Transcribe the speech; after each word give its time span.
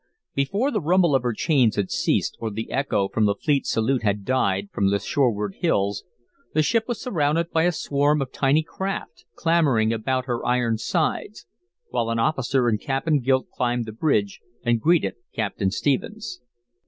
Before 0.33 0.71
the 0.71 0.81
rumble 0.81 1.13
of 1.13 1.21
her 1.21 1.31
chains 1.31 1.75
had 1.75 1.91
ceased 1.91 2.35
or 2.39 2.49
the 2.49 2.71
echo 2.71 3.07
from 3.07 3.25
the 3.27 3.35
fleet's 3.35 3.69
salute 3.69 4.01
had 4.01 4.25
died 4.25 4.69
from 4.73 4.89
the 4.89 4.97
shoreward 4.97 5.53
hills, 5.59 6.03
the 6.55 6.63
ship 6.63 6.87
was 6.87 6.99
surrounded 6.99 7.51
by 7.51 7.65
a 7.65 7.71
swarm 7.71 8.19
of 8.19 8.31
tiny 8.31 8.63
craft 8.63 9.25
clamoring 9.35 9.93
about 9.93 10.25
her 10.25 10.43
iron 10.43 10.79
sides, 10.79 11.45
while 11.89 12.09
an 12.09 12.17
officer 12.17 12.67
in 12.67 12.79
cap 12.79 13.05
and 13.05 13.23
gilt 13.23 13.51
climbed 13.51 13.85
the 13.85 13.91
bridge 13.91 14.41
and 14.63 14.81
greeted 14.81 15.17
Captain 15.35 15.69
Stephens. 15.69 16.41